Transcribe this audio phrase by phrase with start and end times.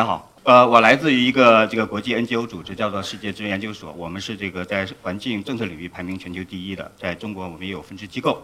[0.00, 3.92] 大家好，呃，我来自于一个这个国际 NGO 组织，叫做世界资源研究所。
[3.92, 8.42] 我们是这个在环境政策领域排名全球第一的，在中国我们也有分支机构。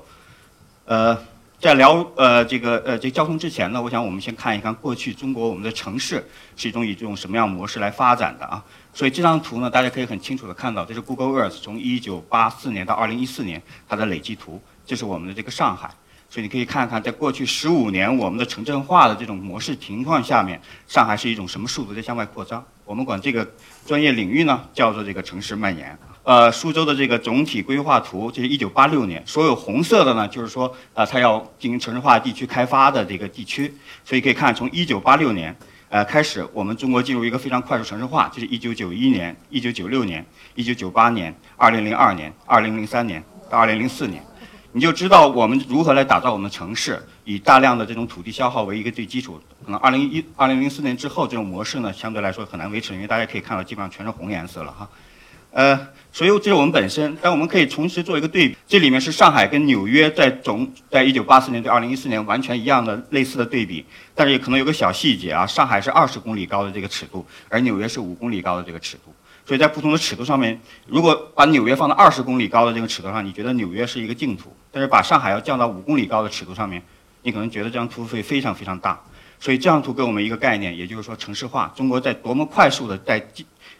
[0.85, 1.19] 呃，
[1.59, 6.23] 在聊呃这个呃这交通之前呢，我想我们先看一看过去中国我们的城市
[6.59, 8.63] 是一种以这种什么样模式来发展的啊。
[8.93, 15.91] 所以这张图呢，大家可以很清楚的看到，这是 Google Earth 从1984年到2014年它的累计图，这是我们的这个上海。
[16.37, 22.63] 所以你可以看看，在过去十五年我们的城镇化的这种模式情况下面，上海是一种什么速度在向外扩张？
[22.85, 23.51] 我们管这个
[23.87, 25.99] 专业领域呢叫做这个城市蔓延。
[26.25, 33.73] 呃，苏州的这个总体规划图，这是一九八六年，所有红色的呢就是说啊，它要进行城市化地区开发的这个地区。
[34.05, 35.57] 所以可以看，从一九八六年
[35.89, 40.23] 呃开始，我们中国进入一个非常快速城市化，就是一九九一年、一九九六年、
[40.55, 44.23] 一九九八年、二零零二年、二零零三年到二零零四年。
[44.77, 49.41] 你就知道我们如何来打造我们的城市，以大量的这种土地消耗为一个最基础。
[49.65, 54.87] 可能二零一二零零四年之后，这种模式呢，相对来说很难维持，因为大家可以看到，基本上全是红颜色了哈。
[55.53, 58.57] 呃，所以这是我们本身，但我们可以同时做一个对比。
[58.67, 63.83] 这里面是上海跟纽约在总在一九八四年对二零一四年完全一样的类似的对比，
[64.15, 69.15] 但是也可能有个小细节啊，上海是二十公里高的这个尺度，而纽约是五公里高的这个尺度。
[69.47, 76.83] 所以在不同的尺度上面，如果把纽约放到二十公里高的这个尺度上，你觉得纽约是一个净土；但是把上海要降到五公里高的尺度上面，
[77.23, 79.01] 你可能觉得这张图会非常非常大。
[79.39, 83.25] 所以这张图给我们一个概念，也就是说城市化，中国在多么快速的在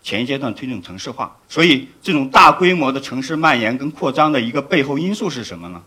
[0.05, 1.37] 前一阶段推进城市化。
[1.49, 5.83] 所以这种大规模的城市蔓延跟扩张的一个背后因素是什么呢？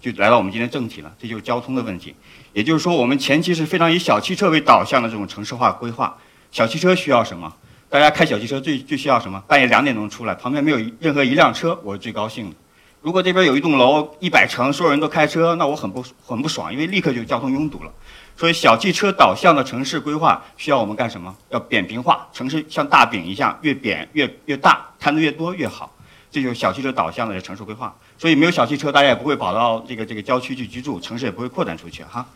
[0.00, 2.14] 就来到我们今天正题了，这就是交通的问题。
[2.52, 6.16] 也就是说，我们前期是非常以小汽车为导向的这种城市化规划。
[6.52, 7.52] 小汽车需要什么？
[7.94, 9.40] 大家开小汽车最最需要什么？
[9.46, 12.56] 半夜两点钟出来，旁边没有任何一辆车，我是最高兴的。
[13.00, 17.92] 如果这边有一栋楼一百层，所有人都开车，那我很不很不爽，因为立刻就交通拥堵了。
[18.36, 21.32] 所以小汽车导向的城市规划需要我们干什么？
[21.50, 25.94] 要扁平化，城市像大饼一样，越扁越越大，摊的越多越好。
[26.32, 27.94] 这就是小汽车导向的城市规划。
[28.18, 32.26] 所以没有小汽车，大家也不会跑到这个这个郊区去居住，城市也不会扩展出去哈。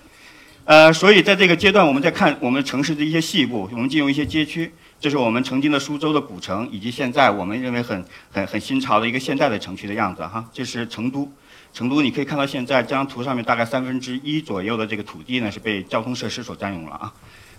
[0.66, 4.72] 呃，所以在这个阶段，我们在看我们城市的一些细部，我们进入一些街区。
[5.00, 10.44] 这是我们曾经的苏州的古城，以及现在我们认为很很很新潮的一个现代的城区的样子哈。
[10.52, 11.30] 这是成都，
[11.72, 17.14] 成都你可以看到现在这张图上面大概三分之一左右的这个土地呢是被交通设施所占用了啊。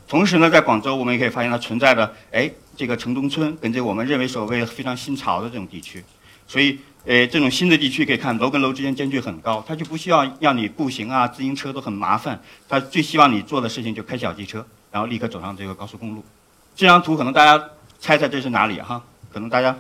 [0.06, 6.04] 同时呢，在广州我们也可以发现它存在的哎这个城中村跟这我们认为所谓非常新潮的这种地区，
[6.46, 16.26] 所以呃这种新的地区可以看楼跟楼之间间距很高，它就不需要让你步行啊自行车都很麻烦，它最希望你做的事情就开小汽车，然后立刻走上这个高速公路。
[16.76, 17.70] 这张图可能大家
[18.00, 19.04] 猜猜这是哪里哈？
[19.32, 19.78] 可能大家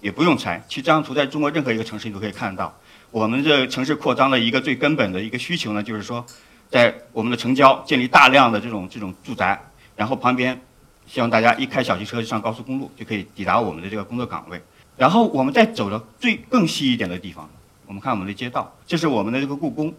[0.00, 0.62] 也不用猜。
[0.68, 2.76] 其实这张图在中国任何一个城市你都可以看得到。
[3.10, 6.24] 我们这城市扩张的一个最根本的一个需求呢，就是说，
[6.68, 9.60] 在我们的城郊建立大量的这种这种住宅，
[9.96, 10.60] 然后旁边
[11.06, 14.62] 希望大家一开小汽车上高速公路就可以抵达我们的这个工作岗位。
[14.96, 17.48] 然后我们再走到最更细一点的地方，
[17.86, 19.92] 我们看我们的街道，这是我们的这个故宫，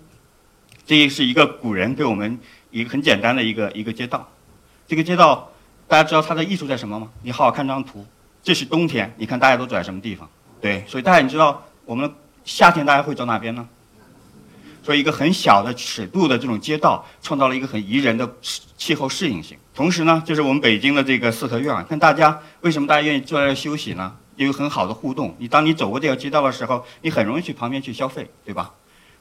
[0.85, 4.29] 这也是一个古人给我们一个很简单的一个一个街道，
[4.87, 5.50] 这个街道。
[5.91, 7.11] 大家知道它的艺术在什么吗？
[7.21, 8.05] 你好好看张图，
[8.41, 10.25] 这是冬天，你看大家都走在什么地方？
[10.61, 12.09] 对，所以大家你知道我们
[12.45, 13.67] 夏天大家会走哪边呢？
[14.81, 18.25] 所以一个很小的尺度的这种街道，创造了一个很宜人的
[18.77, 19.57] 气候适应性。
[19.75, 24.15] 同时呢，就是我们北京的这个四合院，看大家为什么大家愿意坐在这休息呢？
[24.37, 25.35] 因为很好的互动。
[25.39, 28.71] 你当你走过这条街道的时候，你很容易去旁边去消费，对吧？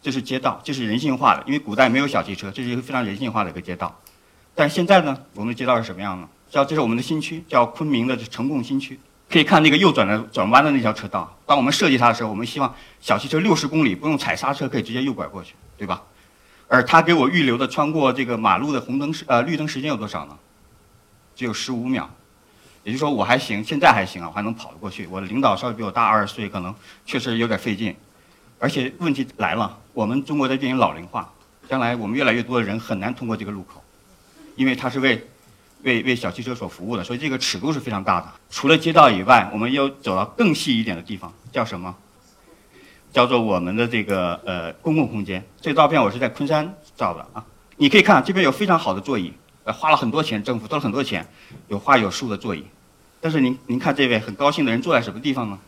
[0.01, 3.93] 这是街道，这是人性化的，因为古代没有小汽车，这是一个非常人性化的一个街道。
[4.55, 6.29] 但现在呢，我们的街道是什么样呢？
[6.51, 8.99] 叫这是我们的新区，叫昆明的城贡新区。
[9.31, 11.39] 可以看那个右转的转弯的那条车道。
[11.47, 16.03] 当我们设计它的时候，我们希望小汽车六十公里不用踩刹车，可以直接右拐过去，对吧？
[16.67, 20.37] 而它给我预留的穿过这个马路的红灯时呃绿灯时间有多少呢？
[21.37, 22.11] 只有十五秒。
[22.83, 25.07] 也就是说我还行，现在还行啊，我还能跑得过去。
[25.07, 26.75] 我的领导稍微比我大二十岁，可能
[27.07, 27.95] 确实有点费劲。
[28.59, 31.33] 而且问题来了，我们中国在进行老龄化，
[31.69, 33.81] 将来我们越来越多的人很难通过这个路口，
[34.57, 35.25] 因为它是为。
[35.83, 38.27] 为为小汽车所服务的，所以这个尺度是非常大的。
[38.51, 41.95] 除了街道以外，我们又走到更细一点的地方，叫什么？
[43.13, 45.45] 叫做我们的这个呃公共空间。
[45.61, 47.45] 这照片我是在昆山照的啊。
[47.77, 49.33] 你可以看这边有非常好的座椅，
[49.65, 51.27] 呃花了很多钱，政府掏了很多钱，
[51.69, 52.65] 有花有树的座椅。
[53.21, 55.59] 但是您您看这位很高兴的人坐在什么地方呢？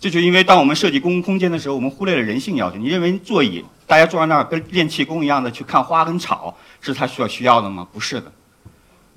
[0.00, 2.78] 这就因为当我们设计公共空间的时候，我们忽略了人性要求。
[2.78, 7.86] 你认为座椅大家坐在那儿跟练气功一样的去看花跟草，是他需要需要的吗？
[7.92, 8.32] 不是的。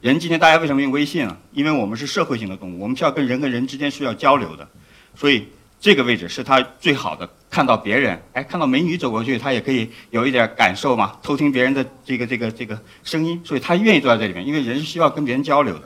[0.01, 1.37] 人今天大家为什么用微信啊？
[1.53, 4.67] 因为我们是社会性的动物，我们需要跟人跟人之间需要交流的，
[5.13, 5.47] 所以
[5.79, 15.83] 这个位置是它最好的看到别人，哎，看到美女走过去，他也可以有一点感受嘛，偷听别人的这个这个这个声音，所以他愿意坐在这里面，因为人是需要跟别人交流的。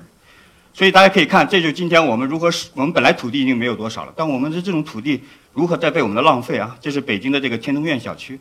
[0.74, 5.22] 所以大家可以看，这就是今天我们如何使我们本来土地已经没有多少了，但我们的这种土地
[5.52, 6.78] 如何在被我们的浪费啊？
[6.80, 8.40] 这是北京的这个天通苑小区，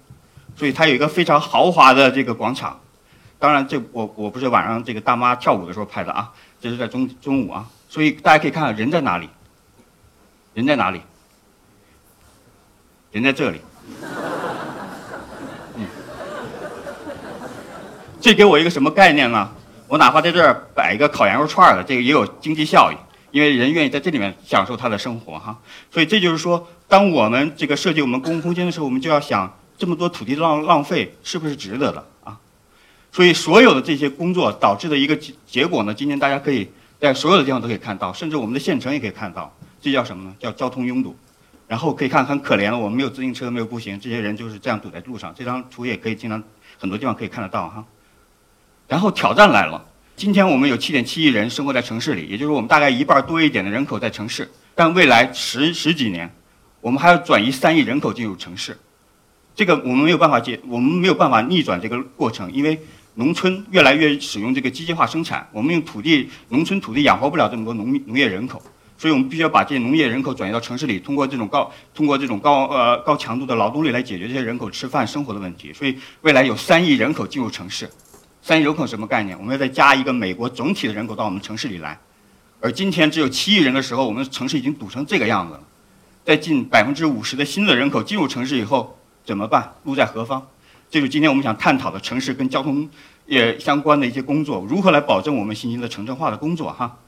[0.55, 2.81] 所以它有一个非常豪华的这个广场。
[3.45, 6.33] 当然，这我我不是晚上这个大妈跳舞的时候拍的啊，
[6.63, 7.69] 这是在中中午啊。
[7.91, 9.29] 所以大家可以看看人在哪里，
[10.55, 11.03] 人在哪里。
[13.13, 13.61] 人在这里，
[15.77, 15.87] 嗯，
[18.19, 19.53] 这给我一个什么概念呢？
[19.89, 22.97] 我哪怕在这儿摆一个烤羊肉串儿的，这个也有经济效益，
[23.31, 25.57] 因为人愿意在这里面享受他的生活哈。
[25.91, 32.05] 所以这就是说，当我们这个设计我们公共空间的时候，我们就要想这么多土地浪浪费是不是值得的？
[33.15, 36.69] 所以所有的这些工作导致的一个结结果呢，今天大家可以
[36.99, 40.35] 在所有的地方都可以看到，甚至我们的县城也可以看到，这叫什么呢？
[40.41, 41.15] 叫交通拥堵。
[41.69, 45.33] 然后可以看很可怜了，我们没有自行车，没有步行，这些人就是这样堵在路上。
[45.33, 46.43] 这张图也可以经常
[46.77, 47.85] 很多地方可以看得到哈。
[48.89, 49.87] 然后挑战来了，
[50.17, 54.51] 今天我们有七点七亿人生活在城市里，也就是我们大概一半多一点的人口在城市。
[54.75, 56.29] 但未来十十几年，
[56.81, 58.77] 我们还要转移三亿人口进入城市，
[59.55, 62.79] 这个我们没有办法解，我们没有办法逆转这个过程，因为
[63.15, 68.61] 农村越来越使用这个机械化生产，我们用土地，农村土地养活不了这么多农农业人口。
[68.97, 75.73] 所以我们必须要把这些农业人口转移到城市里，通过这种高通过这种高呃高强度的劳动力来解决这些人口吃饭生活的问题。
[75.73, 77.91] 所以未来有三亿人口进入城市，
[78.41, 79.37] 三亿人口什么概念？
[79.37, 81.99] 我们要再加一个美国总体的人口到我们城市里来，
[82.61, 85.61] 而今天只有七亿人的时候，我们城市已经堵成这个样子了。
[86.25, 89.75] 在近百分之五十的新的人口进入城市以后怎么办？
[89.83, 90.47] 路在何方？
[90.91, 92.89] 这就是今天我们想探讨的城市跟交通
[93.27, 96.99] 也相关的一些工作，如何来保证我们新型的城镇化的工作哈？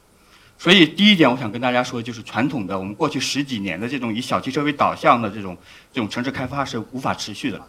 [0.59, 5.57] 所以第一点，我想跟大家说，就是传统的我们过去十几年的这种以小汽车为导向的这种
[5.93, 7.61] 这种城市开发是无法持续的。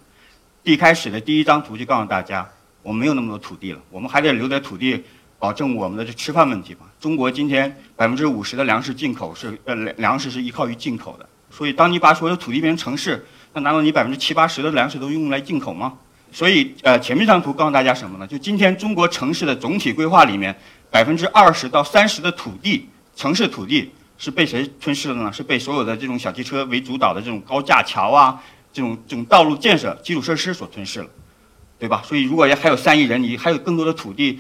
[0.64, 2.50] 一开始的第一张图就告诉大家，
[2.82, 5.04] 我们没有那么多土地了，我们还得留点土地
[5.38, 6.86] 保证我们的这吃饭问题吧。
[7.00, 13.26] 中国今天百分之五十的粮食进口是呃粮食是依靠于进口的，所以当你把所有土地变成城市，
[13.58, 15.94] 那难道你百分之七八十的粮食都用来进口吗？
[16.32, 18.28] 所以呃前面这张图告诉大家什么呢？
[18.28, 20.56] 就今天中国城市的总体规划里面。
[20.90, 25.34] 百分之二十到三十的土地，城市土地是被谁吞噬了呢？
[25.34, 31.10] 是被所有的这种小汽车为主导的这种高架桥啊，这种这种道路建设基础设施所吞噬了，
[31.78, 32.02] 对吧？
[32.06, 34.40] 所以如果要还有三亿人，你还有更多的土地，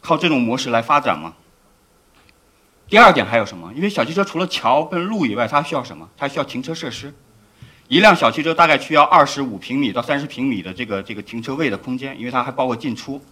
[0.00, 1.34] 靠这种模式来发展吗？
[2.88, 3.72] 第二点还有什么？
[3.74, 6.08] 因为小汽车除了桥跟路以外，它需要什么？
[6.16, 7.12] 它需要停车设施。
[7.88, 13.22] 一辆小汽车大概需要二十五平米到三十平米的这个这个停车位的空间，因为它还包括进出，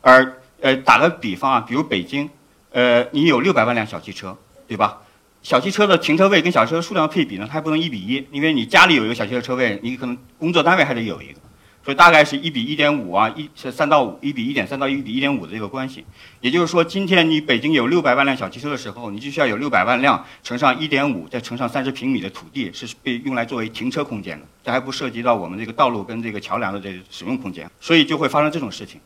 [0.00, 0.40] 而。
[0.60, 2.28] 呃，打个比方啊，比如北京，
[2.72, 4.98] 呃，你有六百万辆小汽车，对吧？
[5.40, 11.38] 小汽车的停车位跟小汽车数量配比呢，它还不能一比一，因为你家里有一个小汽车车位，你可能工作单位还得有一个，
[11.88, 16.04] 所以大概是一比一点五啊，一是三到五，一比一点三到一比一点五的这个关系。
[16.42, 24.46] 也就是说，今天你北京有六百万辆小汽车的时候，你就需要有六百万辆乘上一点五，再乘上三十平米的土地，是被用来作为停车空间的。
[24.62, 29.00] 这还不涉及到我们这个道路跟这个桥梁的这个使用空间，所以就会发生这种事情。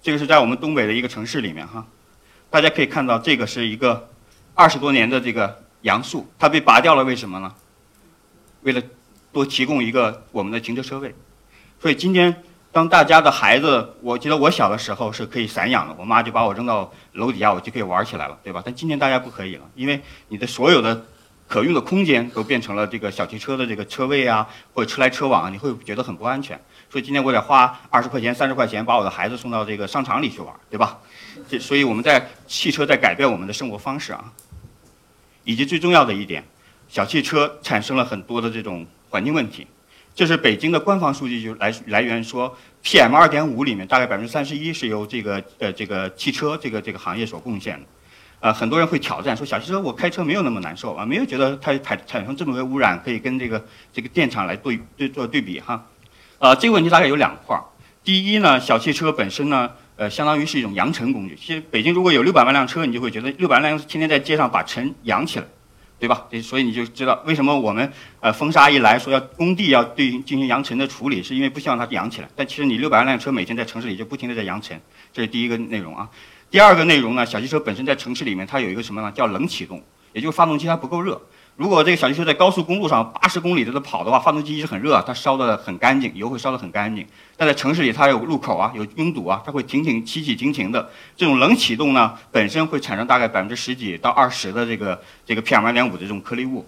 [0.00, 1.84] 这个是在我们东北的一个城市里面哈，
[2.48, 4.08] 大家可以看到，这个是一个
[4.54, 7.52] 二十多年的这个杨树，它被拔掉了，为什么呢？
[8.62, 8.80] 为了
[9.32, 11.12] 多提供一个我们的停车车位。
[11.84, 12.34] 所以今天
[12.72, 18.62] 当大家的孩子，我记得我小的时候是可以散养的，我妈就把我扔到楼底下，我就可以玩起来了，对吧？
[18.64, 21.04] 但今天大家不可以了，因为你的所有的
[21.46, 26.58] 可用的空间都变成了这个小汽车的这个车位啊，或者车来车往，你会觉得很不安全。
[26.88, 30.98] 所以今天我得花二十块钱、三十块钱把我的孩子送到这个商场里去玩，对吧？
[31.46, 34.32] 这所以我们在汽车在改变我们的生活方式啊，
[35.44, 36.42] 以及最重要的一点，
[36.88, 39.66] 小汽车产生了很多的这种环境问题。
[40.14, 47.86] 这是北京的官方数据，就来来源说，PM 二点五里面大概百分之三十一是由这个呃这个汽车这个这个行业所贡献的。
[48.38, 55.84] 呃，很多人会挑战说，小汽车我开车没有那么难受啊，没有觉得它产产生这么多污染，可以跟这个这个电厂来对对做对比哈。
[56.38, 57.64] 呃，这个问题大概有两块儿。
[58.04, 61.34] 第一呢，小汽车本身呢，呃，相当于是一种扬尘工具。
[61.34, 65.46] 其实北京如果有六百万辆车，你就会觉得六百万辆天天在街上把尘扬起来，
[65.98, 66.26] 对吧？
[66.42, 72.28] 所以你就知道为什么我们呃风沙一来说要工地要对进行扬尘的处理，是因为不希望它扬起来。
[72.36, 74.78] 但其实你六百万辆车每天在城市里就不停的在扬尘，
[75.12, 76.08] 这是第一个内容啊。
[76.50, 79.10] 第二个内容呢，小汽车本身在城市里面它有一个什么呢？
[79.12, 79.82] 叫冷启动，
[80.12, 81.20] 也就是发动机它不够热。
[81.56, 87.06] 如果这个小汽车在高速公路上八十公里在跑的话，发动机一直很热，它烧得很干净，油会烧得很干净。
[87.36, 90.90] 但在城市里，它有路口啊，有拥堵啊，它会停停起起停停的。
[91.16, 96.66] 这种冷启动呢，本身会产生大概百分之十几到二十的这个这个 PM 二点五的这种颗粒物。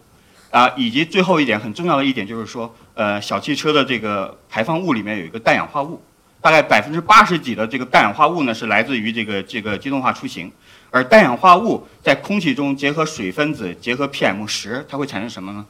[0.52, 6.00] 啊，以及最后一点很重要的一点就是说，呃，小汽车的这个排放物里面有一个氮氧化物，
[6.40, 10.50] 大概百分之八十几的这个氮氧化物呢是来自于这个这个机动化出行，
[10.90, 15.66] 而氮氧化物在空气中结合水分子结合 PM 十，它会产生什么呢？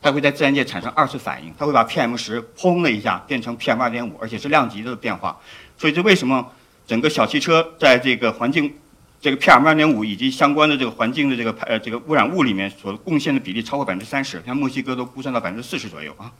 [0.00, 5.38] 它会在自然界产生二次反应，它会把 PM 十砰的一下变成 PM 二点五，而且是量级的变化。
[5.76, 6.52] 所以这为什么
[6.86, 8.74] 整个小汽车在这个环境？
[9.20, 16.30] 这个 PM 二点五以及相关的这个环境的这个排呃这个污染物里面所贡献的比例超过百分之三十，像墨西哥都估算到百分之四十左右啊，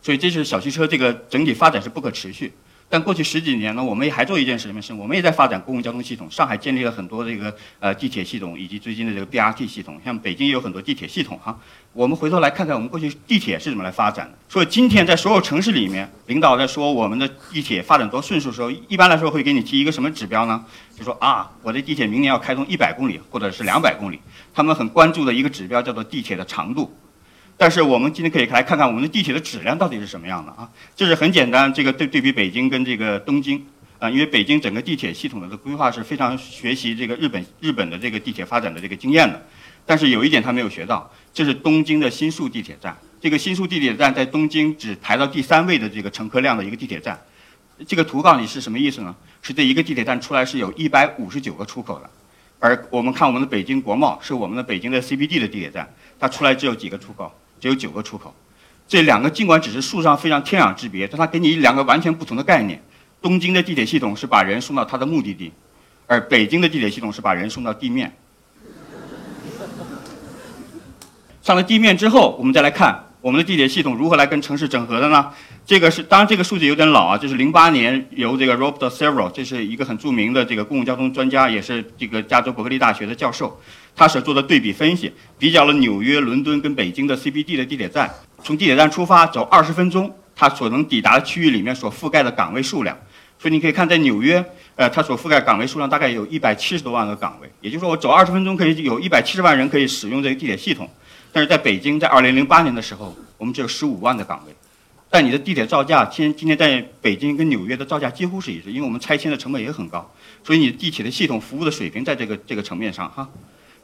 [0.00, 2.54] 所以这是小汽车这个整体发展是不可持续。
[2.88, 6.30] 但过去十几年呢，我们也还做一件事情是，我们也在发展公共交通系统。
[6.30, 10.00] 上海建立了很多这个呃地铁系统，以及最近的这个 BRT 系统。
[10.04, 11.58] 像北京也有很多地铁系统哈。
[11.92, 14.38] 我们回头来看看我们过去地铁是怎么来发展的。
[14.48, 20.64] 所以今天在所有城市里面，领导在说我们的地铁发展多顺速的时候，一般来说会给你提一个什么指标呢？
[20.96, 24.20] 就说啊，我的地铁明年要开通一百公里或者是两百公里。
[24.54, 26.96] 他们很关注的一个指标叫做地铁的长度。
[27.58, 30.68] 但是我们今天可以来看看我们的地铁的质量到底是什么样的啊？
[30.94, 33.64] 就是很简单，这个对对比北京跟这个东京
[33.98, 39.42] 啊，因为北京整个地铁系统的规划是非常学习这个日本日本的这个地铁发展的这个经验的。
[39.86, 42.94] 但是有一点他没有学到，这是东京的新宿地铁站。
[43.20, 47.18] 这个新宿地铁站在东京只排到第三位的这个乘客量的一个地铁站。
[47.86, 49.14] 这个图告诉你是什么意思呢？
[49.40, 52.10] 是这一个地铁站出来是有一百五十九个出口的，
[52.58, 57.32] 而我们看我们的北京国贸是我们的北京的 CBD 的地铁站，它出来只有几个出口。
[57.60, 58.34] 只有九个出口，
[58.86, 62.82] 这两个尽管只是数上非常天壤之别，但它给你两个完全不同的概念。
[63.22, 65.52] 东京的地铁系统是把人送到它的目的地，
[66.06, 68.14] 而北京的地铁系统是把人送到地面。
[71.42, 75.30] 上了地面之后，我们再来看我们的地铁系统如何来跟城市整合的呢？
[75.64, 83.60] 这个是当然这个数据有点老啊，这是零八年由这个 Robert s e v e r l 这是一个很著名的这个公共交通专家，也是这个加州伯克利大学的教授。
[83.96, 88.12] 他所做的对比分析，比较了纽约、伦敦跟北京的 CBD 的地铁站，
[88.44, 92.94] 从地铁站出发走二十分钟，它所能抵达的区域里面所覆盖的岗位数量。
[93.38, 100.88] 所以你可以看，在纽约，呃，它所覆盖岗位数量大概有一百七十多万个岗位，也就是说，我走二十分钟可以有一百七十万人可以使用这个地铁系统。
[101.32, 104.54] 但是在北京，在二零零八年的时候，我们只有十五万的岗位。
[105.08, 110.10] 但你的地铁造价，今今天在北京跟纽约的造价几乎是一致，因为我们拆迁的成本也很高，
[110.44, 113.26] 所以你地铁的系统服务的水平在这个这个层面上哈。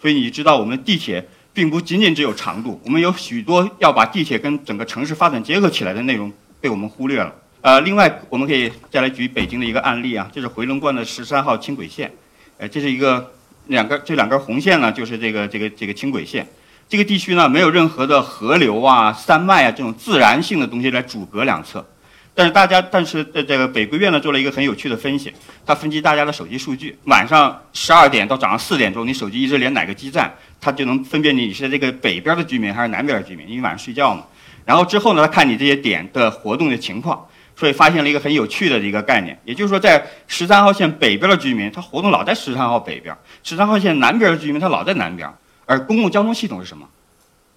[0.02, 7.32] 所以你知道，我们地铁并不仅仅只有长度，我们有许多要把地铁跟整个城市发展结合起来的内容被我们忽略了。
[7.60, 12.12] 呃，另外我们可以再来举北京的一个案例啊，这是回龙观的十三号轻轨线，
[12.58, 13.32] 呃，这是一个
[13.68, 16.44] 两根这两根红线呢，就是这个这个这个轻轨线。
[16.88, 21.86] 这个地区呢，没有任何的河流啊、山脉啊这种自然性的东西来阻隔两侧。
[22.34, 25.30] 但是大家，但是呃，这个北规院呢做了一个很有趣的分析，
[25.66, 34.24] 它分析大家的手机数据，晚上十二点到早上四点钟，你手机一直连哪个基站，它就能分辨你是在这个北边的居民还是南边的居民，因为晚上睡觉嘛。
[34.64, 45.28] 然后之后呢，它看你这些点的活动的情况，所以发现了一个很有趣的一个概念，也就是说，在十三号线北边的居民，他活动老在十三号北边；十三号线南边的居民，他老在南边。
[45.66, 46.88] 而公共交通系统是什么？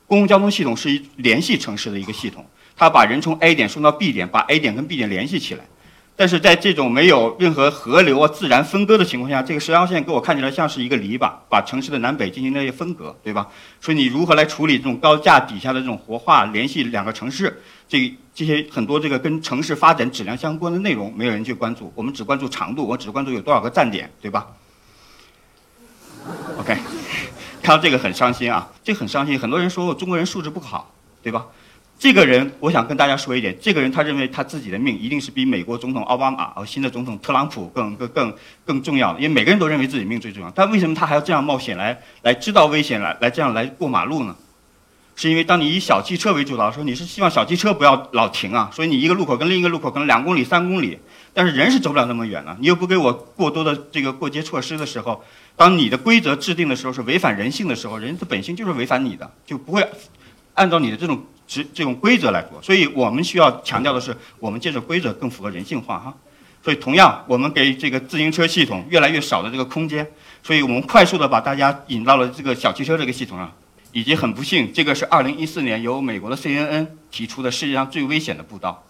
[0.06, 2.46] 公共交通系统是一联系城市的一个系统。
[2.76, 5.66] 他把人从 A 点送到 B 点，把 A 点跟 B 点联系起来。
[6.18, 13.46] 但是在这种没有任何河流啊自然分割的情况下，这个十号线给我看起来像是一个篱笆，把城市的南北进行了一些分隔，对吧？
[13.82, 17.62] 所以你如何来处理这种高架底下的这种活化联系两个城市？
[17.90, 21.92] 这这些很多这个跟城市发展质量相关的内容，没有人去关注。
[21.94, 24.48] 我们只关注长度，我只关注有多少个站点，对吧
[26.58, 26.78] ？OK，
[27.62, 29.38] 看到这个很伤心啊，这很伤心。
[29.38, 31.46] 很多人说我中国人素质不好，对吧？
[32.06, 33.58] 这个人，我想跟大家说一点。
[33.60, 40.52] 这个人他认为他自己的命一定是比美国总统奥巴马和新的总统特朗普更更更更重要的，因为每个人都认为自己命最重要。
[40.52, 44.36] 但为什么他还要这样冒险来来知道危险来来这样来过马路呢？
[45.16, 51.00] 是因为当你以小汽车为主导的时候，你是希望小汽车不要老停啊，所以你一个路口跟另一个路口可能两公里、三公里，
[51.34, 52.56] 但是人是走不了那么远了。
[52.60, 55.24] 你又不给我过多的这个过街措施的时候，
[55.56, 59.84] 当你的规则制定的时候是违反人性的时候，人的本性就是违反你的，就不会
[60.54, 61.20] 按照你的这种。
[61.48, 66.14] 这这种规则来说，所以我们需要强调的是，我们建设规则更符合人性化哈。
[66.64, 70.06] 所以同样，我们给这个自行车系统越来越少的这个空间，
[70.42, 73.52] 所以我们快速的把大家引到了这个小汽车这个系统上，
[73.92, 78.84] 以及很不幸，这个是二零一四年由美国的 CNN 提出的世界上最危险的步道。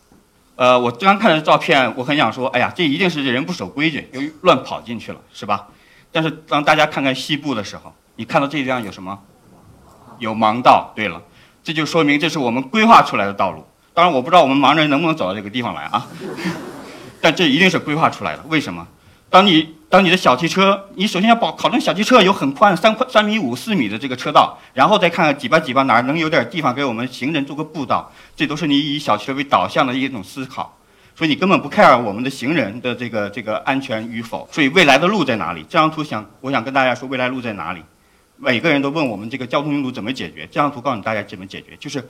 [0.56, 5.68] 呃，我刚看的照片，我很想说，哎呀，这一定是人不守规矩，由于乱跑进去了，是吧？
[6.14, 9.20] 但是当大家看看西部的时候，你看到这地方有什么？
[10.20, 10.94] 有盲道。
[10.96, 11.22] 对了。
[11.66, 13.66] 这就说明这是我们规划出来的道路。
[13.92, 16.08] 当然，我不知道我们盲人能不能走到这个地方来啊。
[17.20, 18.44] 但这一定是规划出来的。
[18.50, 18.88] 为什么？
[19.32, 30.78] 当你当你的小汽车，你首先要保考证小汽车有很宽三宽三米五四米的这个车道，然后再看看挤吧挤吧哪儿能有点地方给我们行人做个步道，这都是你以小汽车为导向的一种思考。
[31.16, 34.48] 所以你根本不 care 我们的行人的这个这个安全与否。
[34.52, 35.66] 所以未来的路在哪里？
[35.68, 37.82] 这张图想我想跟大家说，未来路在哪里？
[38.38, 40.42] 每个人都问我们这个交通拥堵怎么解决？
[40.48, 42.04] 这张图告诉大家怎么解决，就是，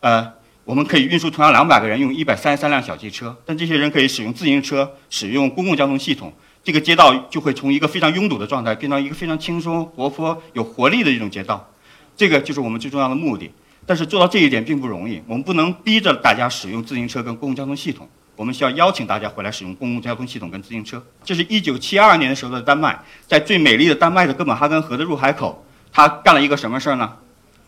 [0.00, 0.32] 呃，
[0.64, 6.32] 我们可以运输同样两百个人用一百三十三辆小汽车，但这些人可以使用自行车，使用公共交通系统，
[6.64, 11.68] 这个街道就会从一个非常拥堵的状态变成一个非常轻松、活泼、有活力的一种街道。
[12.16, 13.50] 这个就是我们最重要的目的。
[13.86, 18.06] 但是做到这一点并不容易，我们不能逼着大家使用自行车跟公共交通系统。
[18.36, 21.02] 我们需要邀请大家回来使用公共交通系统跟自行车。
[21.24, 27.16] 这是一九七二年的时候的丹麦，在最美丽的丹麦的哥本哈根河的入海口，他干了一个什么事儿呢？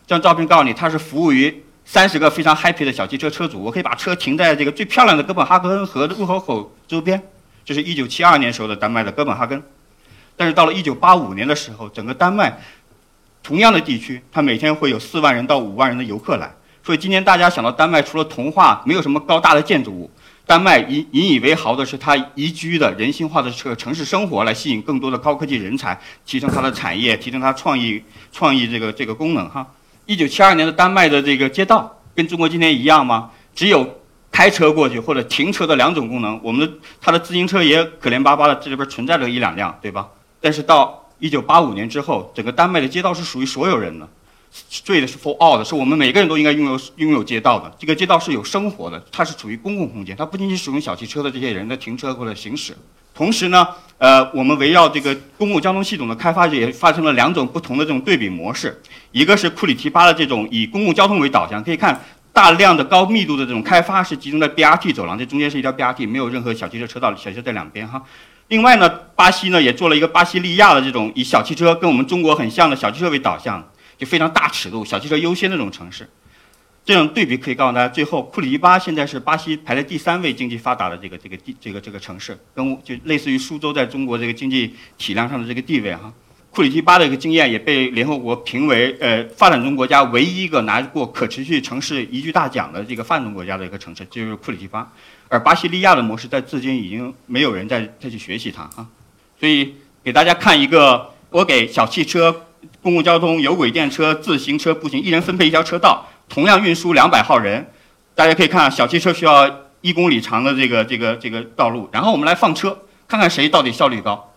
[0.07, 3.61] 这张照片告诉你，他是服务于三十个非常 happy 的小汽车车主。
[3.61, 7.21] 我可以把车停在这个最漂亮的哥本哈根河的入口口周边。
[7.63, 9.61] 这是一九七二年时候的丹麦的哥本哈根。
[10.35, 12.59] 但是到了一九八五年的时候，整个丹麦
[13.43, 16.51] 同样的地区，它每天会有四万人到五万人的游客来。
[16.83, 20.09] 所以今天大家想到丹麦，除了童话，没有什么高大的建筑物。
[20.51, 28.03] 丹麦引引以为豪的是它宜居的人性化的这个城市生活，来吸引更多的高科技人才，提升它的产业，提升它创意
[28.33, 29.65] 创意这个这个功能哈。
[30.05, 33.31] 一九七二年的丹麦的这个街道跟中国今天一样吗？
[33.55, 36.37] 只有开车过去或者停车的两种功能。
[36.43, 40.09] 我们的它的自行车也可怜巴巴的，这里边存在着一两辆，对吧？
[40.41, 44.05] 但是到一九八五年之后，整个丹麦的街道是属于所有人的。
[44.85, 47.73] 对的是 for all 的，是我们每个人都应该拥有拥有街道的。
[47.79, 52.75] 这个街道是有生活的，它是处于公共空间，它不仅仅使用小汽车的这些人的停车或者行驶。
[53.13, 53.67] 同时呢，
[53.97, 58.81] 呃，我们围绕这个公共交通系统的开发也发生了两种不同的这种对比模式。
[59.11, 62.01] 一个是库里提巴的这种以公共交通为导向，可以看
[62.33, 68.01] 大量的高密度的这种开发是集中在 BRT 走廊，这中间是一条 BRT，没有任何小汽车车道，小汽车在两边哈。
[68.47, 73.65] 另外呢，巴西呢也做了一个巴西利亚的这种以小汽车跟我们中国很像的小汽车为导向。
[74.01, 76.09] 就非常大尺度，小汽车优先的这种城市，
[76.83, 86.11] 这种对比可以告诉大家，最后库里提巴现在是巴西排在第三位经济发达的这个这个地这个这个城市，跟就类似于苏州在中国这个经济体量上的这个地位哈。
[86.49, 94.91] 库里提巴的一个经验也被联合国评为呃发展中国家唯一一个拿过可持续城市宜居大奖的这个发展中国家的一个城市，就是库里提巴。
[95.27, 98.89] 而巴西利亚的模式在至今已经没有人再再去学习它啊。
[99.39, 102.47] 所以给大家看一个，我给小汽车。
[102.81, 107.71] 公共交通、有轨电车、自行车、步行，一人分配一条车道，同样运输两百号人。
[108.15, 114.33] 大家可以看，小汽车需要一公里长的这个这个这个道路，然后我们来放车，看看谁到底效率高。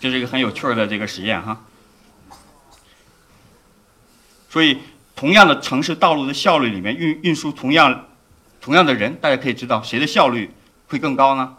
[0.00, 1.64] 这是一个很有趣儿的这个实验哈。
[4.50, 4.78] 所以，
[5.14, 8.06] 同样的城市道路的效率里面，运运输同样
[8.60, 10.50] 同样的人，大家可以知道谁的效率
[10.88, 11.56] 会更高呢？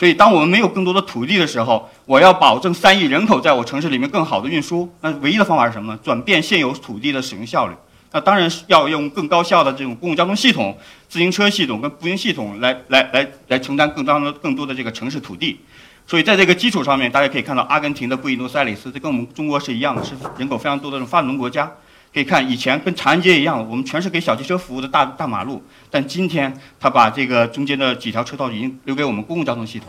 [0.00, 6.00] 所以，当我们没有更多的土地的时候，我要保证三亿人口在我城市里面更好的运输，那唯一的方法是什么呢？
[6.02, 7.74] 转变现有土地的使用效率。
[8.10, 10.74] 那当然是要用更高效的这种公共交通系统、
[11.06, 15.60] 自行车系统跟步行系统来来来来承担更多的更多的这个城市土地。
[16.06, 21.70] 所以，在这个基础上面，大家可以看到，阿根廷的布宜诺斯艾利斯，这跟我们中国是一样的，是人口非常多的这种发展中国家。
[22.12, 25.62] 可以看，以前跟长安街一样，我们全是给小汽车服务的大大马路。
[25.88, 29.88] 但今天，他把这个中间的几条车道已经留给我们公共交通系统。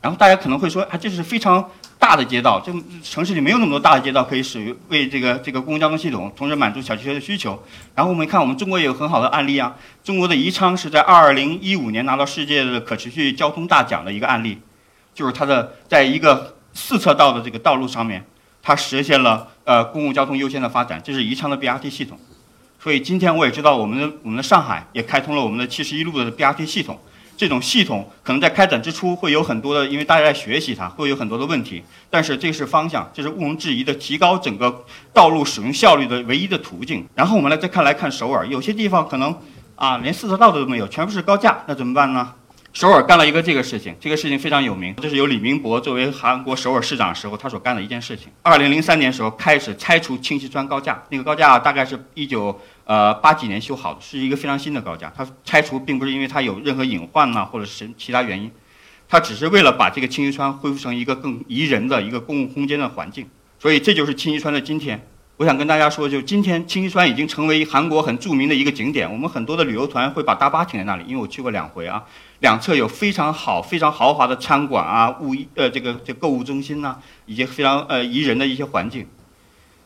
[0.00, 1.64] 然后大家可能会说，啊，这是非常
[1.98, 2.72] 大的街道，这
[3.04, 7.62] 城市里没有那么多大的街道可以使用为这个这个公共交通系统，同时满足小汽车的需求。
[7.94, 9.76] 然后我们看，我们中国也有很好的案例啊。
[10.02, 14.58] 中国的宜昌是在二零一五年拿到世界的可持续交通大奖的一个案例，
[15.14, 18.24] 就是它的在一个四车道的这个道路上面，
[18.62, 21.00] 它实现了呃公共交通优先的发展。
[21.04, 22.18] 这是宜昌的 BRT 系统。
[22.82, 26.98] 所以今天我也知道，我们的我们的上海也开通了我们的七十一路的 BRT 系统。
[27.36, 31.82] 这种系统可能在开展之初会有很多的，因为大家在学习它，会有很多的问题。
[32.10, 37.06] 但是这是方向，这是毋庸置疑的提高整个道路使用效率的唯一的途径。
[37.14, 39.34] 然后我们来再看来看首尔，有些地方可能
[39.76, 42.34] 啊连四车道都没有，全部是高架，那怎么办呢？
[42.72, 48.28] 首尔干了一个这个事情，这个事情非常有名，这是由李明博作为韩国首尔市长时候他所干的一件事情。
[48.42, 55.12] 二零零三年时候开始拆除清溪川高架，那个高架大概是一九呃八几年修好的，是一个非常新的高架。
[55.16, 58.48] 它拆除并不是因为它有任何隐患呐，或者是其他原因，
[59.08, 63.28] 它只是为了把这个清溪川恢复成一个更宜人的一个公共空间的环境。
[63.58, 65.04] 所以这就是清溪川的今天。
[65.38, 69.10] 我想跟大家说，就今天清溪川已经成为韩国很著名的一个景点。
[69.10, 72.04] 我们很多的旅游团会把大巴停在那里，因为我去过两回啊。
[72.40, 79.06] 两侧有非常好、非常豪华的餐馆啊，物呃这个这购物中心呐，以及非常呃宜人的一些环境。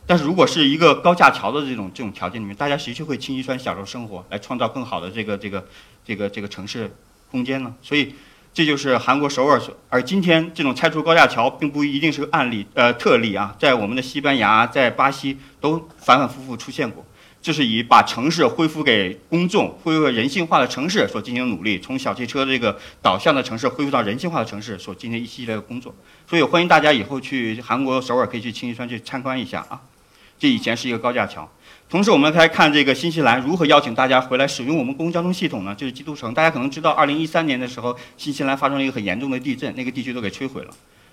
[0.07, 5.67] 但是如果是一个高架桥的这种这种条件里面，大家谁去会清溪川享受生活，来创造更好的这个这个
[6.05, 6.95] 这个这个城市
[7.31, 7.75] 空间呢？
[7.83, 8.15] 所以，
[8.53, 9.61] 这就是韩国首尔。
[9.89, 17.05] 而今天这种拆除高架桥并不一定是个案例，呃，特例啊，在我们的西班牙、在巴西都反反复复出现过。
[17.45, 25.95] 就是以把城市恢复给公众、恢复人性化的城市所进行努力，从小汽车这个导向的城市恢复到人性化的城市所进行一系列的工作。
[26.27, 29.79] 所以欢迎大家以后去韩国首尔，可以去清溪川去参观一下啊。
[30.39, 31.47] 这以前是一个高架桥。
[31.91, 35.75] 同时，我们来看这个新西兰如何邀请大家回来使用我们公共交通系统呢？
[35.75, 36.33] 就是基督城。
[36.33, 40.71] 大家可能知道，二零一三年的时候，新西兰发生了一个很严重的地震，那个地区都给摧毁了，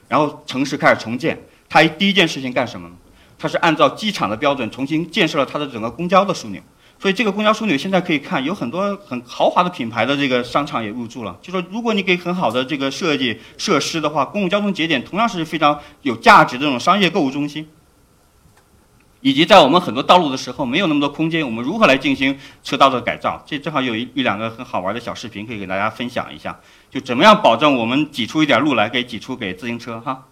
[0.07, 1.37] 然后城市开始重建。
[1.67, 2.95] 它第一件事情干什么呢？
[3.41, 6.61] 它是按照机场的标准重新建设了它的整个公交的枢纽，
[6.99, 11.35] 所以这个公交枢纽现在可以看有很多很豪华的品牌的这个商场也入驻了。
[11.41, 17.67] 就说如果你给很好的这个设计设施的话，公共交通节点同样是非常有价值的这种商业购物中心。
[19.23, 23.39] 以及在我们很多道路的时候没有那么多空间，我们如何来进行车道的改造？
[23.45, 30.25] 这正好有一一两个很好玩的小视频可以给大家分享一下，就怎么样保证我们挤出一点路来给挤出给自行车哈。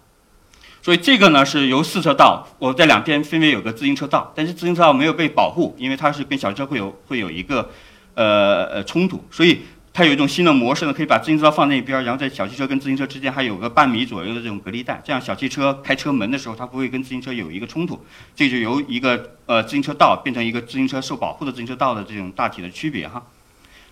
[0.82, 7.70] 所以这个呢是由四车道，我在两边分别有个自行车道，但是自行车道没有被保护，因为它是跟小车会有会有一个
[8.16, 9.60] 呃呃冲突，所以
[9.92, 18.02] 它有一种新的模式呢，可以把自行车道放那边，然后在小汽车跟自行车之间还有个半米左右的这种隔离带，这样小汽车开车门的时候，它不会跟自行车有一个冲突。
[18.34, 23.22] 这就由一个呃自行车道变成一个自行车受保护的自行车道的这种大体的区别哈。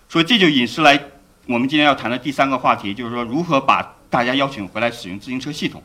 [0.08, 0.98] 所以这就引申来
[1.48, 5.84] 我们今天要谈的第三个话题，就是说如何把大家邀请回来使用自行车系统。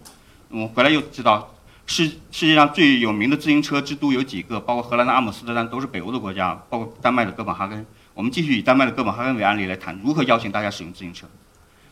[0.53, 1.55] 我们回来又知道，
[1.87, 7.87] 世世界上最有名的自行车之都有几个，包括荷兰的阿姆斯特丹，都是北欧的国家，包括丹麦的哥本哈根。
[8.13, 11.27] 我们继续以丹麦的哥本哈根为案例来谈，如何邀请大家使用自行车。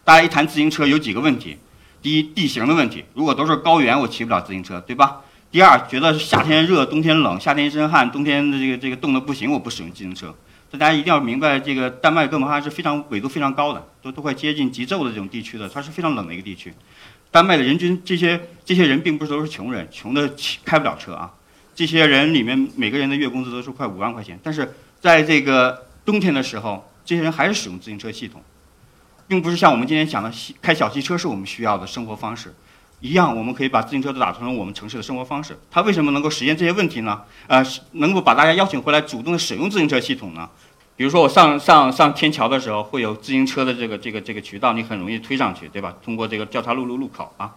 [0.04, 1.56] 大家一谈自行车有几个问题：
[2.02, 5.22] 第一，地形的问题，如果都是高原，我骑不了自行车，对吧？
[5.50, 10.34] 第二，觉得夏天热，冬天冷，夏天一身汗，冬天的这个这个冻得不行，我不使用自行车。
[10.72, 16.74] 大家一定要明白，这个丹麦哥本哈根是非常纬度非常高的，都都快接近极昼的这种地区的，它是非常冷的一个地区。
[17.30, 20.32] 丹麦的人均这些这些人并不是都是穷人，穷的
[20.64, 21.32] 开不了车啊。
[21.74, 28.42] 这些人里面每个人的月工资都是快五万块钱，但是在这个冬天的时候，这些人还是使用自行车系统，
[29.26, 32.52] 并不是像我们今天讲的开小汽车是我们需要的生活方式
[32.98, 35.58] 一样，我们可以把自行车都打成我们城市的生活方式。
[35.70, 37.22] 它为什么能够实现这些问题呢？
[37.46, 40.50] 呃，能够把大家邀请回来主动的使用自行车系统呢？
[41.00, 45.94] 比如说我上上上天桥的时候，会有自行车的这个这个这个渠道，你很容易推上去，对吧？
[46.04, 47.52] 通过这个交叉路路路口啊，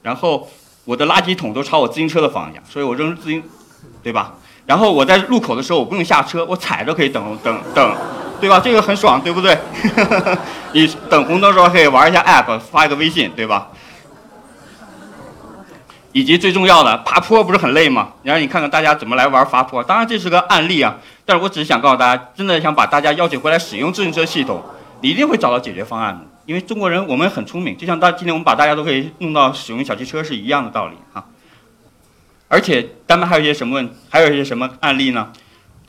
[0.00, 0.48] 然后
[0.86, 3.42] 我的垃圾桶都朝我自行车的方向，所以我扔自行，
[4.02, 4.36] 对吧？
[4.64, 7.94] 然后我在路口的时候，我不用下车，我踩着可以等等等，
[8.40, 8.58] 对吧？
[8.58, 9.58] 这个很爽，对不对？
[10.72, 13.68] 你等红灯的时候可以玩一下 app，发一个微信，对吧？
[16.18, 18.08] 以及最重要的，爬坡不是很累吗？
[18.24, 19.84] 然后你看看大家怎么来玩爬坡。
[19.84, 24.60] 当然这是个案例啊，但是我只是想告诉大家，真的想把大家邀请回来使用自行车系统，
[25.00, 26.26] 你一定会找到解决方案的。
[26.44, 31.24] 因为中国人我们很聪明，就像大今天我们把大家都可以弄到使用小汽车是一样的道理哈。
[32.48, 35.32] 而且丹麦还有一些什么问，还有一些什么案例呢？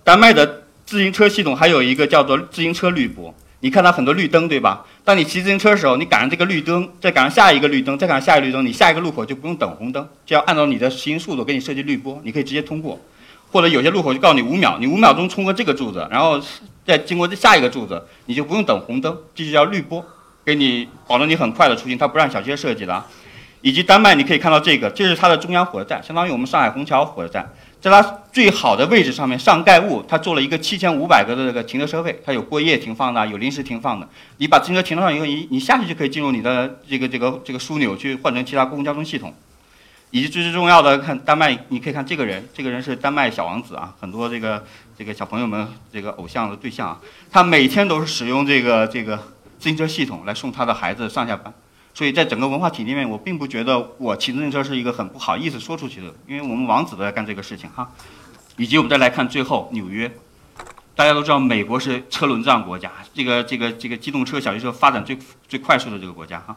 [0.03, 3.33] 丹麦的自行车系统还有一个叫做自行车滤波。
[3.61, 4.85] 你看到很多绿灯，对吧？
[5.03, 12.99] 当你骑自行车的时候，你赶上这个绿灯，再赶上下一个绿灯，再赶上下一个绿灯，你下一个路口就不用等红灯，就要按照你的骑行速度给你设计绿波，你可以直接通过。
[13.51, 16.39] 或者有些路口就告诉你五秒，你五秒钟冲过这个柱子，然后
[16.85, 20.05] 再经过这下一个柱子，你就不用等红灯，这就叫绿波，
[20.45, 21.97] 给你保证你很快的出行。
[21.97, 23.05] 它不让小车设计的啊。
[23.61, 27.51] 以及丹麦，你可以看到这个，这是它的中央火车站，相当于我们上海虹桥火车站。
[27.81, 34.07] 在它最好的位置上面上盖物，它做了一个七千五百个的这个停车车位，它有过夜停放的，有临时停放的。
[34.37, 39.33] 你把自行车停到上以后，你你下去就可以进入你的这个这个这个枢纽去换成其他公共交通系统。
[40.11, 44.65] 以及最最重要的，看丹麦，你可以看这个人，这个人是丹麦小王子啊，很多这个
[44.97, 49.15] 这个小朋友们这个偶像的对象啊，他每天都是使用这个这个
[49.59, 51.53] 自行车系统来送他的孩子上下班。
[51.93, 57.91] 所以在整个文化体里面，我并不觉得我骑自行车是一个很不好意思说出去的，因为我们王子都在干这个事情哈。
[58.57, 60.09] 以及我们再来看最后纽约，
[60.95, 66.55] 大家都知道美国是车轮战国家，这个这个这个机动车、小汽车发展最最快速的这个国家哈。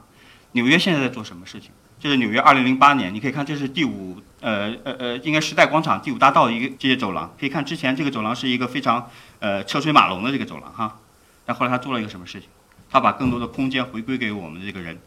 [0.53, 1.71] 纽约现在在做什么事情？
[1.99, 10.99] 这是纽约2008年，你可以看这是第五呃呃呃，应该时代广场第五大道一个这些走廊，可以看之前这个走廊是一个非常呃车水马龙的这个走廊哈。
[11.47, 12.49] 但后来他做了一个什么事情？
[12.91, 14.99] 他把更多的空间回归给我们的这个人。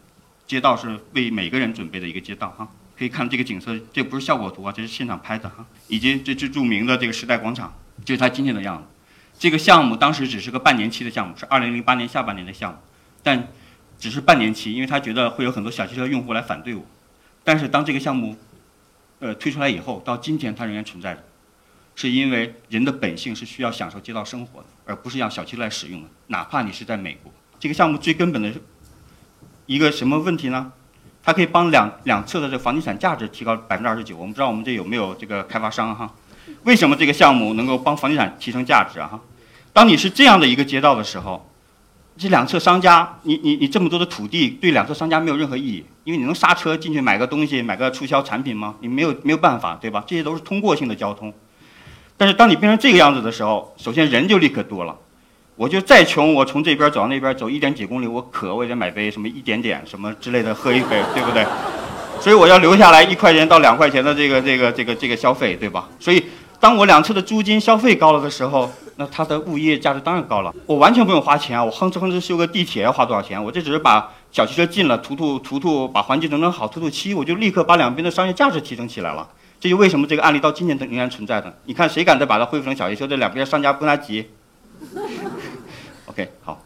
[0.47, 5.65] 街道是为每个人准备的一个街道哈，可以看这个景色，这不是效果图啊，这是现场拍的哈。
[5.87, 8.83] 以及这最著名的这个时代广场，就是它今天的样子。
[9.39, 12.77] 这个项目当时只是个半年期的项目，是2008年下半年的项目，
[13.23, 13.47] 但
[13.97, 16.85] 只是半年期，因为他觉得会有很多小汽车用户来反对我。
[17.43, 18.37] 但是当这个项目，
[19.19, 21.23] 呃推出来以后，到今天它仍然存在着，
[21.95, 27.33] 是因为人的本性是需要享受街道生活的，而不是让小汽车来使用的，哪怕你是在美国。
[27.59, 28.53] 这个项目最根本的。
[29.65, 30.71] 一个什么问题呢？
[31.23, 34.15] 它可以帮两两侧的这个房地产价值提高百分之二十九。
[34.15, 36.13] 我们不知道我们这有没有这个开发商哈？
[36.63, 39.19] 为什么这个项目能够帮房地产提升价值啊？
[39.73, 41.49] 当你是这样的一个街道的时候，
[42.15, 48.75] 这两侧商家，你你你这么多的土地对两侧商家没有任何意义，因为你能刹车进去买个东西，买个促销产品吗？
[48.81, 50.03] 你没有没有办法，对吧？
[50.05, 51.33] 这些都是通过性的交通。
[52.15, 54.95] 但是当你变成这个样子的时候，首先人就立刻多了。
[55.55, 61.45] 我就再穷，我从这边走到那边走一点几公里，我渴我也得买杯什么一点点什么之类的喝一杯，对不对？
[62.19, 65.87] 所以我要留下来一块钱到两块钱的这个这个这个这个消费，对吧？
[65.97, 66.25] 所以
[66.59, 70.53] 当我两侧的租金消费高了的时候，那它的物业价值当然高了。
[70.65, 73.41] 我完全不用花钱啊，我哼哧哼哧修个地铁要花多少钱？
[73.41, 79.25] 我这只是把小汽车进了，涂涂涂涂，把环境整整好，涂涂漆，我就立刻把两边的商业价值提升起来了。
[79.59, 81.57] 这就为什么这个案例到今天仍然存在的。
[81.63, 83.07] 你看谁敢再把它恢复成小汽车？
[83.07, 84.27] 这两边商家不跟他急。
[86.15, 86.63] OK，好。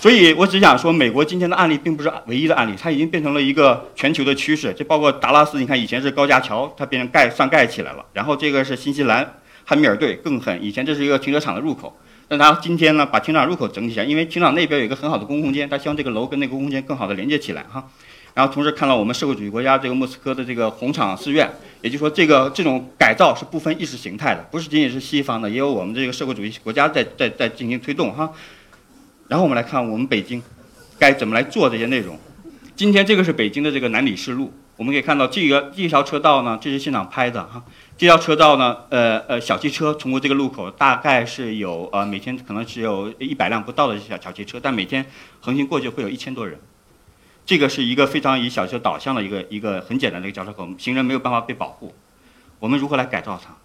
[0.00, 4.72] 所以我只想说，美国今天的案例并不是唯一的案例，它已经变成了一个全球的趋势。
[4.72, 8.02] 就包括达拉斯，你看以前是高架桥，它变成盖上盖起来了。
[8.14, 9.34] 然后这个是新西兰
[9.66, 11.94] 汉密尔顿更狠，以前这是一个停车场的入口，
[12.26, 17.86] 但它今天呢把停车场入口整体起来，因为停车场那边有一个很好的公共空间，它希望这个楼跟那个公共空间更好的连接起来哈。
[18.32, 21.46] 然后同时看到我们社会主义国家这个莫斯科的这个红场寺院，
[21.82, 28.32] 也就是说这个这种改造是不分意识形态的，不是仅仅是西方的，也有我们这个社会主义国家在在在进行推动哈。
[29.32, 30.42] 然后我们来看我们北京，
[30.98, 32.18] 该怎么来做这些内容。
[32.76, 37.64] 今天这个是北京的这个南礼士路，我们可以看到这个这条车道呢，这是现场拍的哈。
[37.96, 45.06] 这条车道呢，呃呃，小汽车通过这个路口大概是有呃每天可能只有一百辆不到的小小汽车，但每天
[45.40, 46.60] 横行过去会有一千多人。
[47.46, 51.94] 这个是一个非常以小车导向的一个一个很简单的一个交叉口，行人没有办法被保护。
[52.58, 53.56] 我们如何来改造它？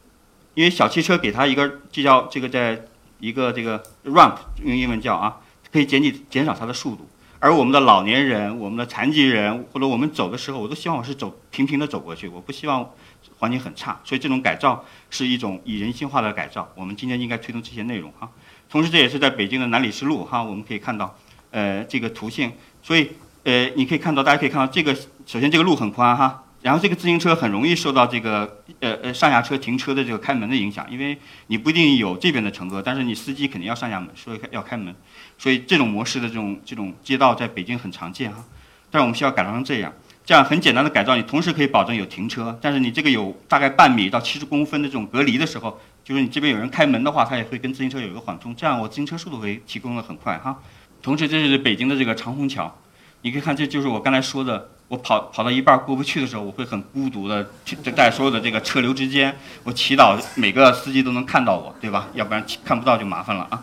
[0.53, 2.85] 因为小汽车给它一个这叫这个在
[3.19, 5.39] 一个这个 ramp 用英文叫啊。
[5.77, 12.89] 可以减减减少它的速度，而我们的老年人、我们的残疾人或者我们走的时候，我都希望我是走平平的走过去，我不希望
[13.37, 14.01] 环境很差。
[14.03, 16.67] 所以这种改造是一种以人性化的改造。
[16.73, 18.27] 我们今天应该推动这些内容哈。
[18.71, 21.15] 同时，这也是在北京的南礼士路哈，我们可以看到，
[21.51, 22.51] 呃，这个图形。
[22.81, 23.11] 所以，
[23.43, 24.95] 呃，你可以看到，大家可以看到这个，
[25.27, 26.43] 首先这个路很宽哈。
[26.63, 34.93] 然后这个自行车很容易受到这个呃呃上下车停车的这个开门的影响，因为你不一定有这边的乘客，但是你司机肯定要上下门，所以要开门，
[35.37, 38.43] 所以这种模式的这种这种街道在北京很常见哈。
[38.89, 39.93] 但是我们需要改造成这样，
[40.25, 50.57] 这样很简单的改造，你同时可以保证有停车，但是你这个有大概半米到七十公分的这种隔离的时候，就是你这边有人开门的话，它也会跟自行车有一个缓冲，这样我自行车速度会提供的很快哈。
[51.01, 52.73] 同时这是北京的这个长虹桥，
[53.21, 54.69] 你可以看这就是我刚才说的。
[54.89, 57.45] 我跑跑到一半过不去的时候，我会很孤独的
[57.93, 62.07] 在所有的这个车流之间，我祈祷每个司机都能看到我，对吧？
[62.13, 63.61] 要不然看不到就麻烦了啊。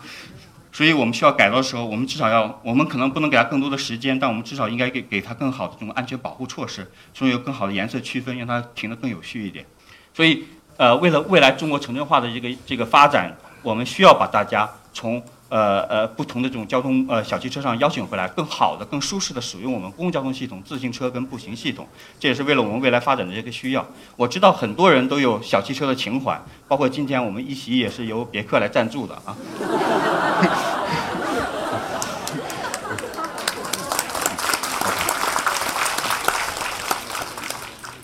[0.75, 9.65] 所以我们需要改造的时候，我们至少要，我们可能不能给他更多的时间，但我们至少应该给给他更好的这种安全保护措施，所以有更好的颜色区分，让它停得更有序一点。
[10.13, 10.43] 所以，
[10.75, 13.33] 呃，为了未来中国城镇化的这个这个发展，
[13.63, 15.23] 我们需要把大家从。
[15.55, 21.87] 呃呃，不同的这种交通呃小汽车上邀请回来，更好的、更舒适的使用我们公共交通系统，自行车跟步行系统，
[22.19, 23.85] 这也是为了我们未来发展的这个需要。
[24.17, 26.37] 我知道很多人都有小汽车的情怀，
[26.67, 29.33] 包括今天我们一席也是由别克来赞助的啊。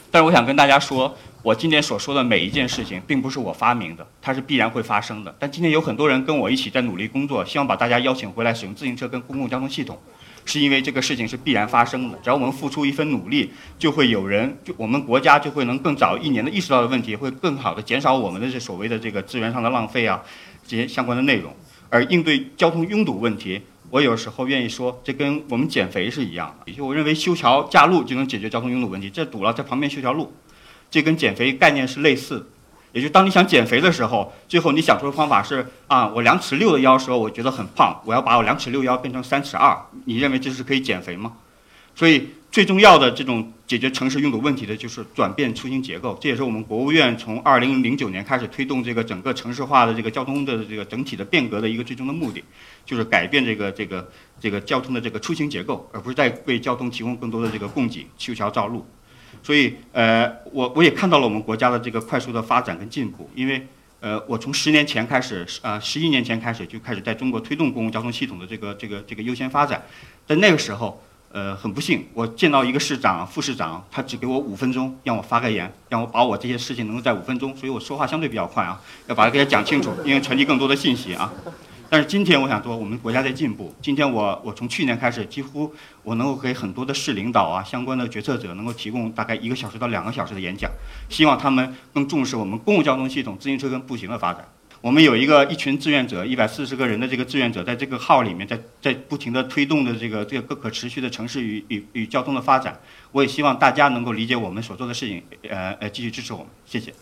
[0.09, 1.13] 但是我想跟大家说。
[1.43, 5.35] 我今天所说的每一件事情，并不是我发明的，它是必然会发生的。
[5.39, 9.99] 但今天有很多人跟我一起在努力工作，希望把大家邀请回来使用自行车跟公共交通系统，
[10.45, 12.19] 是因为这个事情是必然发生的。
[12.21, 20.21] 只要我们付出一份努力，就会有人，就我们国家就会能更早一年的意识到的问题，会更好的减少我们的这所谓的这个资源上的浪费啊，
[20.67, 21.51] 这些相关的内容。
[21.89, 26.71] 而应对交通拥堵问题，我有时候愿意说，这跟我们减肥是一样的。
[26.71, 30.31] 也就我认为修桥架路就能解决交通拥堵问题，这堵了在旁边修条路。
[30.91, 32.45] 这跟减肥概念是类似的，
[32.91, 41.31] 也就是当你想减肥的时候，最后你想出的方法是啊，我两尺六的腰时候我觉得很胖，我要把我两尺六腰变成三尺二，你认为这是可以减肥吗？
[41.95, 52.43] 所以最重要的这种解决城市拥堵问题的就是转变出行结构，这也是我们国务院从二零零九年开始推动这个整个城市化的这个交通的这个整体的变革的一个最终的目的，
[52.85, 54.09] 就是改变这个这个
[54.41, 58.85] 这个交通的这个出行结构，而不是在为交通提供更多的这个供给，修桥造路。
[59.43, 63.29] 所以，呃，我我也看到了我们国家的这个快速的发展跟进步。
[63.33, 63.67] 因为，
[63.99, 69.83] 呃，我从十年前开始，呃，十一年前开始就开始在中国推动公共交通系统的这个这个这个优先发展。
[70.27, 71.01] 在那个时候，
[71.31, 81.31] 呃，很不幸，我见到一个市长、副市长，他只给我五分钟，让我发个言，让我把我这些事情能够在五分钟，所以我说话相对比较快啊，要把它给他讲清楚，因为传递更多的信息啊。
[81.91, 83.75] 但是今天我想说，我们国家在进步。
[83.81, 85.69] 今天我我从去年开始，几乎
[86.03, 90.71] 我能够给很多的市领导啊、相关的决策者能够提供大概一个小时到两个小时的演讲，
[91.09, 94.47] 希望他们更重视我们公共交通系统、自行车跟步行的发展。
[94.79, 102.79] 我们有一个一群志愿者，一百四十个人的这个志愿者，在这个号里面，在在不停的推动的这个这个可可持续的城市与与与交通的发展。
[103.11, 106.93] 我也希望大家能够理解我们所做的事情，呃呃，继续支持我们，谢谢。